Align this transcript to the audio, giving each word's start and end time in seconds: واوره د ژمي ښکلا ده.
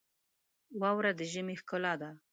واوره 0.81 1.11
د 1.17 1.19
ژمي 1.31 1.55
ښکلا 1.61 1.93
ده. 2.01 2.09